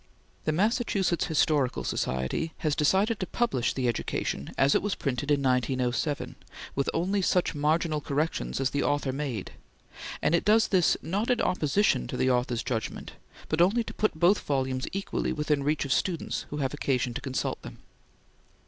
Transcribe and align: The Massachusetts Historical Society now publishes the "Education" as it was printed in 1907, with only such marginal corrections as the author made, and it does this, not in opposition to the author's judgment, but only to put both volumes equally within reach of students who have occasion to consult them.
The 0.45 0.51
Massachusetts 0.51 1.25
Historical 1.27 1.83
Society 1.83 2.53
now 2.63 3.05
publishes 3.31 3.75
the 3.75 3.87
"Education" 3.87 4.51
as 4.57 4.73
it 4.73 4.81
was 4.81 4.95
printed 4.95 5.29
in 5.29 5.43
1907, 5.43 6.37
with 6.73 6.89
only 6.91 7.21
such 7.21 7.53
marginal 7.53 8.01
corrections 8.01 8.59
as 8.59 8.71
the 8.71 8.81
author 8.81 9.11
made, 9.13 9.51
and 10.19 10.33
it 10.33 10.43
does 10.43 10.69
this, 10.69 10.97
not 11.03 11.29
in 11.29 11.39
opposition 11.39 12.07
to 12.07 12.17
the 12.17 12.31
author's 12.31 12.63
judgment, 12.63 13.11
but 13.47 13.61
only 13.61 13.83
to 13.83 13.93
put 13.93 14.15
both 14.19 14.39
volumes 14.39 14.87
equally 14.91 15.31
within 15.31 15.61
reach 15.61 15.85
of 15.85 15.93
students 15.93 16.47
who 16.49 16.57
have 16.57 16.73
occasion 16.73 17.13
to 17.13 17.21
consult 17.21 17.61
them. 17.61 17.77